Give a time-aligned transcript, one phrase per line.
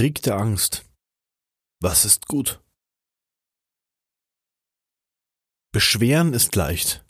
[0.00, 0.88] Krieg der Angst.
[1.82, 2.64] Was ist gut?
[5.74, 7.04] Beschweren ist leicht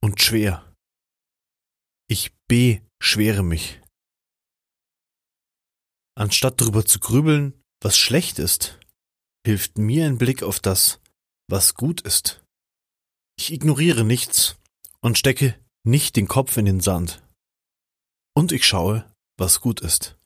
[0.00, 0.72] und schwer.
[2.08, 3.80] Ich beschwere mich.
[6.16, 8.78] Anstatt darüber zu grübeln, was schlecht ist,
[9.44, 11.00] hilft mir ein Blick auf das,
[11.48, 12.44] was gut ist.
[13.36, 14.54] Ich ignoriere nichts
[15.00, 17.26] und stecke nicht den Kopf in den Sand.
[18.36, 20.19] Und ich schaue, was gut ist.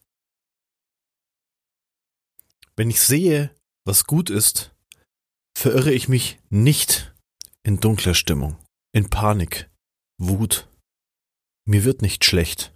[2.77, 4.75] Wenn ich sehe, was gut ist,
[5.57, 7.15] verirre ich mich nicht
[7.63, 8.57] in dunkler Stimmung,
[8.93, 9.71] in Panik,
[10.19, 10.69] Wut.
[11.67, 12.75] Mir wird nicht schlecht.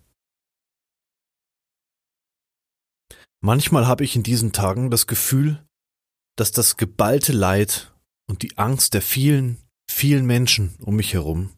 [3.40, 5.64] Manchmal habe ich in diesen Tagen das Gefühl,
[6.36, 7.94] dass das geballte Leid
[8.28, 9.58] und die Angst der vielen,
[9.88, 11.54] vielen Menschen um mich herum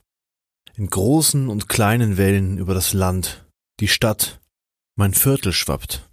[0.81, 3.47] in großen und kleinen Wellen über das Land,
[3.81, 4.41] die Stadt,
[4.97, 6.10] mein Viertel schwappt.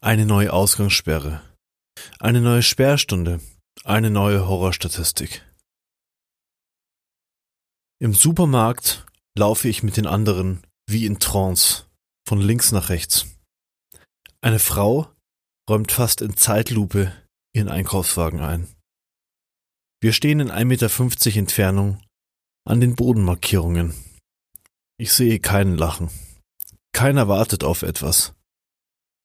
[0.00, 1.42] Eine neue Ausgangssperre,
[2.18, 3.40] eine neue Sperrstunde,
[3.84, 5.44] eine neue Horrorstatistik.
[8.00, 9.06] Im Supermarkt
[9.36, 11.86] laufe ich mit den anderen wie in Trance
[12.26, 13.26] von links nach rechts.
[14.40, 15.12] Eine Frau
[15.68, 17.12] räumt fast in Zeitlupe
[17.54, 18.68] ihren Einkaufswagen ein.
[20.00, 22.02] Wir stehen in 1,50 Meter Entfernung
[22.64, 23.94] an den Bodenmarkierungen.
[24.96, 26.10] Ich sehe keinen lachen.
[26.92, 28.32] Keiner wartet auf etwas.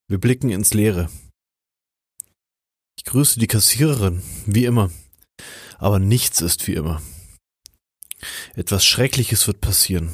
[0.09, 1.09] Wir blicken ins Leere.
[2.98, 4.92] Ich grüße die Kassiererin, wie immer.
[5.78, 7.02] Aber nichts ist wie immer.
[8.56, 10.14] Etwas Schreckliches wird passieren,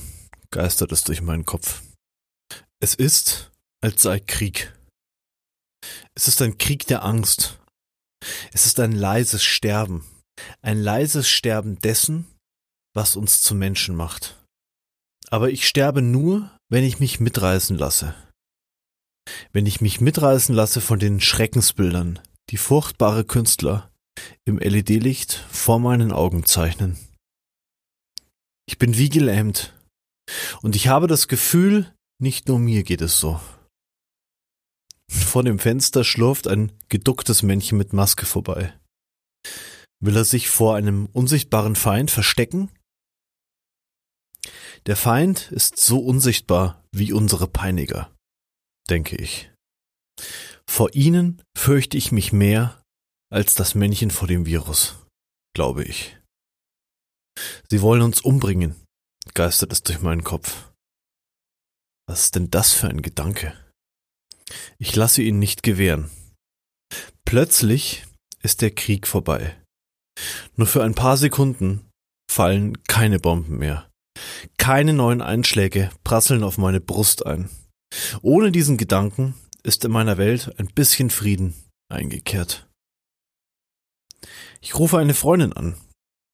[0.52, 1.84] geistert es durch meinen Kopf.
[2.80, 3.52] Es ist,
[3.82, 4.74] als sei Krieg.
[6.16, 7.60] Es ist ein Krieg der Angst.
[8.52, 10.06] Es ist ein leises Sterben.
[10.62, 12.26] Ein leises Sterben dessen,
[12.94, 14.44] was uns zu Menschen macht.
[15.30, 18.16] Aber ich sterbe nur, wenn ich mich mitreißen lasse.
[19.52, 23.92] Wenn ich mich mitreißen lasse von den Schreckensbildern, die furchtbare Künstler
[24.46, 26.98] im LED-Licht vor meinen Augen zeichnen.
[28.68, 29.74] Ich bin wie gelähmt.
[30.62, 33.40] Und ich habe das Gefühl, nicht nur mir geht es so.
[35.10, 38.74] Vor dem Fenster schlurft ein geducktes Männchen mit Maske vorbei.
[40.00, 42.70] Will er sich vor einem unsichtbaren Feind verstecken?
[44.86, 48.16] Der Feind ist so unsichtbar wie unsere Peiniger,
[48.90, 49.52] denke ich.
[50.70, 52.82] Vor ihnen fürchte ich mich mehr
[53.32, 54.96] als das Männchen vor dem Virus,
[55.56, 56.18] glaube ich.
[57.70, 58.76] Sie wollen uns umbringen,
[59.34, 60.72] geistert es durch meinen Kopf.
[62.08, 63.54] Was ist denn das für ein Gedanke?
[64.80, 66.10] Ich lasse ihn nicht gewähren.
[67.24, 68.06] Plötzlich
[68.42, 69.56] ist der Krieg vorbei.
[70.56, 71.88] Nur für ein paar Sekunden
[72.30, 73.90] fallen keine Bomben mehr.
[74.58, 77.50] Keine neuen Einschläge prasseln auf meine Brust ein.
[78.22, 81.54] Ohne diesen Gedanken ist in meiner Welt ein bisschen Frieden
[81.90, 82.68] eingekehrt.
[84.62, 85.76] Ich rufe eine Freundin an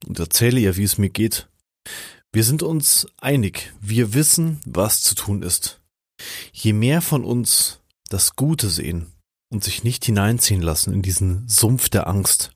[0.06, 1.50] und erzähle ihr, wie es mir geht.
[2.34, 5.82] Wir sind uns einig, wir wissen, was zu tun ist.
[6.52, 9.14] Je mehr von uns das Gute sehen
[9.52, 12.52] und sich nicht hineinziehen lassen in diesen Sumpf der Angst,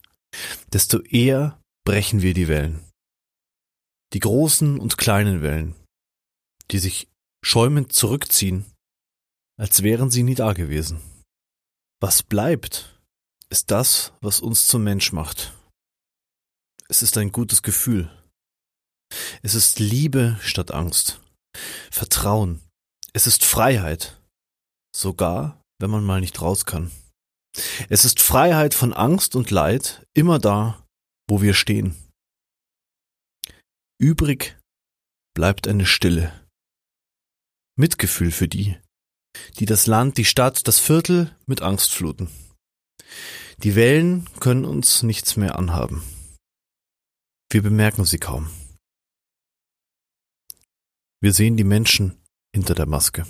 [0.73, 2.83] desto eher brechen wir die Wellen.
[4.13, 5.75] Die großen und kleinen Wellen,
[6.71, 7.07] die sich
[7.43, 8.65] schäumend zurückziehen,
[9.59, 11.01] als wären sie nie da gewesen.
[12.01, 12.97] Was bleibt,
[13.49, 15.53] ist das, was uns zum Mensch macht.
[16.87, 18.09] Es ist ein gutes Gefühl,
[19.41, 21.21] es ist Liebe statt Angst.
[21.91, 22.61] Vertrauen.
[23.13, 24.21] Es ist Freiheit.
[24.95, 26.91] Sogar, wenn man mal nicht raus kann.
[27.89, 30.85] Es ist Freiheit von Angst und Leid immer da,
[31.27, 31.95] wo wir stehen.
[33.99, 34.57] Übrig
[35.33, 36.47] bleibt eine Stille.
[37.75, 38.77] Mitgefühl für die,
[39.57, 42.29] die das Land, die Stadt, das Viertel mit Angst fluten.
[43.63, 46.03] Die Wellen können uns nichts mehr anhaben.
[47.51, 48.49] Wir bemerken sie kaum.
[51.21, 52.21] Wir sehen die Menschen
[52.53, 53.25] hinter der Maske.